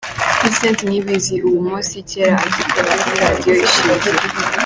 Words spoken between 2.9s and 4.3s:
kuri Radio Ishingiro.